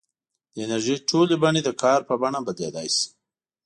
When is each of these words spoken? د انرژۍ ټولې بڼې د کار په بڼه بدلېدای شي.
د 0.53 0.55
انرژۍ 0.65 0.95
ټولې 1.09 1.35
بڼې 1.43 1.61
د 1.65 1.69
کار 1.81 1.99
په 2.09 2.13
بڼه 2.21 2.39
بدلېدای 2.47 2.87
شي. 2.95 3.07